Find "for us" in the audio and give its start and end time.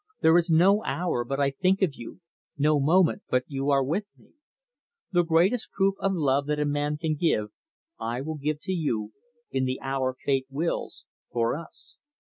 11.31-11.99